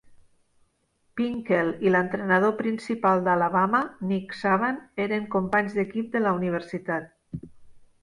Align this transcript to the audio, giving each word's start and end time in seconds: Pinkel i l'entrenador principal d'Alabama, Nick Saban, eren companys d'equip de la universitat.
Pinkel 1.19 1.69
i 1.87 1.91
l'entrenador 1.97 2.55
principal 2.63 3.23
d'Alabama, 3.29 3.83
Nick 4.15 4.37
Saban, 4.41 4.83
eren 5.09 5.31
companys 5.39 5.81
d'equip 5.81 6.13
de 6.17 6.27
la 6.29 6.37
universitat. 6.43 7.51